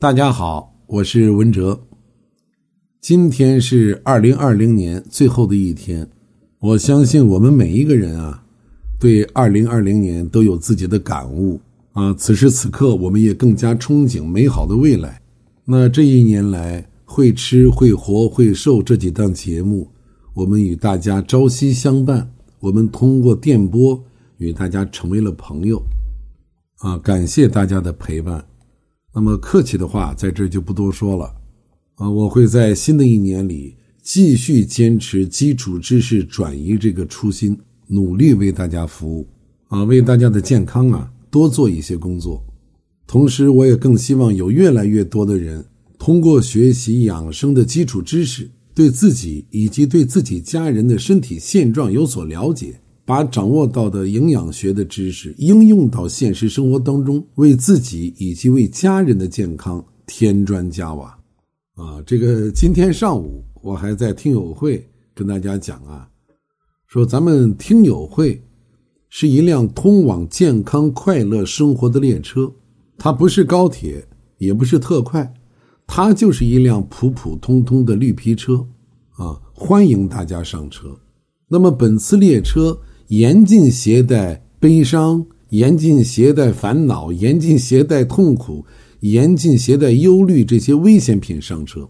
[0.00, 1.78] 大家好，我是文哲。
[3.02, 6.08] 今天是二零二零年最后的一天，
[6.58, 8.42] 我相信我们每一个人啊，
[8.98, 11.60] 对二零二零年都有自己的感悟
[11.92, 12.14] 啊。
[12.14, 15.20] 此时此刻，我们也更加憧憬美好的未来。
[15.66, 19.86] 那这一年来，会吃会活会瘦这几档节目，
[20.32, 22.32] 我们与大家朝夕相伴。
[22.60, 24.02] 我们通过电波
[24.38, 25.82] 与大家成为了朋友
[26.78, 26.96] 啊！
[26.96, 28.42] 感谢大家的陪伴。
[29.12, 31.34] 那么客气的话，在这就不多说了，
[31.96, 39.28] 啊，我会在新的一年里继续坚持基础知识转移这个初心，努力为大家服务，
[39.68, 42.40] 啊，为大家的健康啊多做一些工作。
[43.06, 45.64] 同时，我也更希望有越来越多的人
[45.98, 52.80] 通过学习养生的基础知识，对自己以及对自己家人的身体现状有所了解。
[53.10, 61.18] 把掌握到的营养学的知识应用到现实生活当中，为自己以及为家人的健康添砖加瓦。
[61.74, 66.08] 啊，这个今天上午我还在听友会跟大家讲啊，
[66.86, 68.40] 说咱们听友会
[69.08, 72.48] 是一辆通往健康快乐生活的列车，
[72.96, 74.06] 它不是高铁，
[74.38, 75.34] 也不是特快，
[75.84, 78.64] 它就是一辆普普通通的绿皮车
[79.16, 79.36] 啊！
[79.52, 80.96] 欢迎大家上车。
[81.48, 82.78] 那么本次列车。
[83.10, 88.64] 严禁携带悲伤，严禁携带烦恼，严禁携带痛苦，
[89.00, 91.88] 严禁携带忧虑这些危险品上车。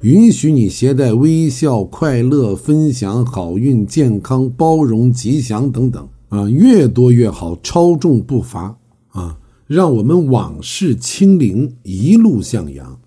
[0.00, 8.74] 允许你携带微笑、快乐、分享、好运、健康、包容、吉祥等等啊，越多越好，超重不罚
[9.08, 9.36] 啊！
[9.66, 12.98] 让我们往事清零，一路向阳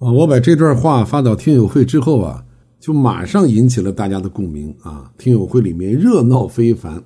[0.00, 0.10] 啊！
[0.10, 2.44] 我把这段话发到听友会之后啊。
[2.80, 5.12] 就马上引起了大家的共鸣啊！
[5.18, 7.00] 听友会里面热闹非凡，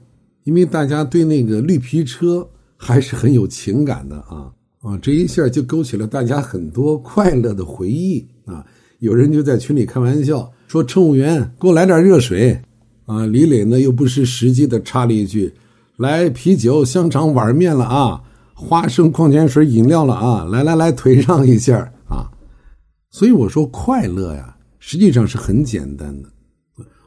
[0.44, 4.96] 因为大家对那个绿皮车还是很有情感的啊啊！
[5.02, 8.64] 这一下就勾起了大家很多快乐的回忆啊！
[9.00, 12.62] 有人就在群里开玩笑说：“乘务员，给我来点热水。”
[13.06, 15.52] 啊，李磊呢又不失时机的插了一句
[15.98, 18.22] ：“来啤酒、香肠、碗面了啊，
[18.54, 22.30] 花生矿泉水饮料了啊，来来来，腿让一下啊！”
[23.10, 24.53] 所以我说快乐呀。
[24.86, 26.28] 实际上是很简单的，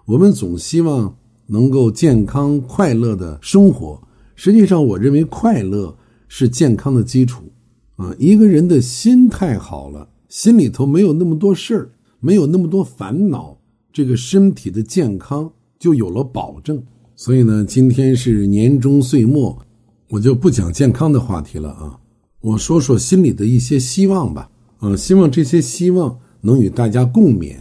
[0.04, 1.16] 我们总希望
[1.46, 4.02] 能够健康快乐的生活。
[4.36, 5.96] 实际上，我认为快乐
[6.28, 7.44] 是健康的基础
[7.96, 8.12] 啊。
[8.18, 13.56] 一个人的心态好了，心里头没有那么多事儿，没有那么多烦恼，
[13.94, 16.84] 这个身体的健康就有了保证。
[17.16, 19.56] 所以呢，今天是年终岁末，
[20.10, 22.00] 我就不讲健康的话题了啊，
[22.42, 24.50] 我说说心里的一些希望吧。
[24.80, 26.18] 啊，希望这些希望。
[26.40, 27.58] 能与大家共勉。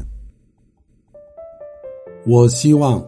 [2.29, 3.07] 我希望，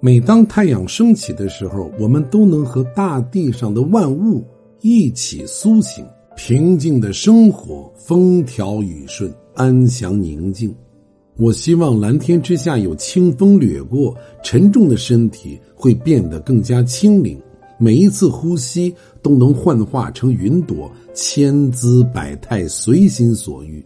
[0.00, 4.44] 每当太阳升起的时候，我们都能和大地上的万物
[4.80, 6.04] 一起苏醒，
[6.36, 10.74] 平静的生活，风调雨顺，安详宁静。
[11.36, 14.12] 我希望蓝天之下有清风掠过，
[14.42, 17.40] 沉重的身体会变得更加轻灵，
[17.78, 23.80] 每一次呼吸都能幻化成云朵，千姿百态，随心所欲。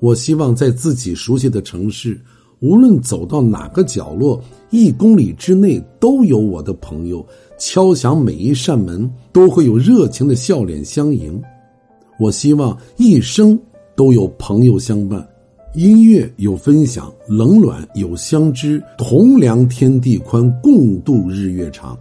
[0.00, 2.20] 我希望在自己熟悉的城市，
[2.60, 7.24] 无论走到哪个角落，一公里之内都有我的朋友，
[7.58, 11.40] 敲响每一扇门都会有热情的笑脸相迎。
[12.18, 13.58] 我希望一生
[13.94, 15.24] 都有朋友相伴，
[15.74, 21.96] 音乐有分享，冷暖有相知，同量天地宽，共度日月长。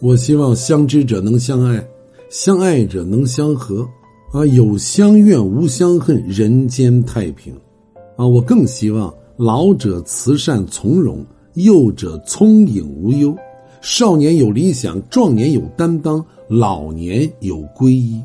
[0.00, 1.82] 我希望相知者能相爱，
[2.28, 3.88] 相爱者能相和。
[4.32, 7.54] 啊，有相怨无相恨，人间太平。
[8.16, 9.12] 啊，我更希望
[9.44, 13.36] 老者慈善从容，幼者聪颖无忧，
[13.80, 18.22] 少年有理想，壮年有担当，老年有皈依。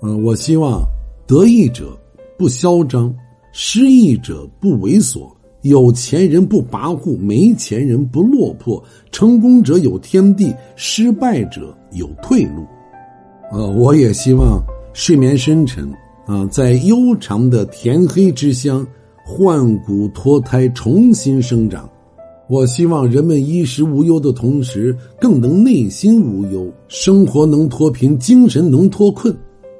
[0.00, 0.80] 嗯，我希望
[1.26, 1.94] 得意者
[2.38, 3.14] 不嚣张，
[3.52, 8.82] 失意者不猥琐，有钱人不跋扈，没钱人不落魄，
[9.12, 12.64] 成功者有天地，失败者有退路。
[13.52, 14.58] 呃，我也希望。
[14.94, 15.92] 睡眠深沉
[16.26, 18.84] 啊，在悠长的甜黑之乡，
[19.30, 21.86] 换骨脱胎，重新生长。
[22.48, 29.36] 我希望人们衣食无忧的同时，更能内心无忧，生活能脱贫，精神能脱困。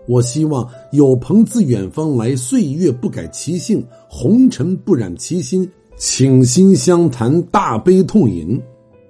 [0.07, 5.67] 我希望有朋自远方来，岁月不改其性，红尘不染其心，
[5.97, 8.61] 倾心相谈，大悲痛饮。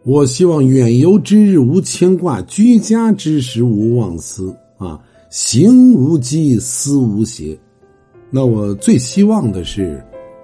[0.04, 5.00] 我希望远游之日无牵挂，居家之时无妄思啊。
[5.30, 7.58] 行无羁，思无邪。
[8.30, 10.00] 那我最希望的是，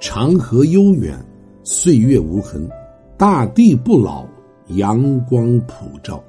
[0.07, 1.19] 长河悠远，
[1.63, 2.69] 岁月无痕，
[3.17, 4.27] 大地不老，
[4.77, 6.23] 阳光普照。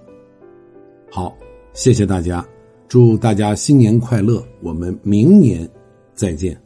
[1.11, 1.35] 好，
[1.73, 2.43] 谢谢大家。
[2.87, 4.41] 祝大家新年快乐！
[4.61, 5.69] 我们明年
[6.13, 6.57] 再见。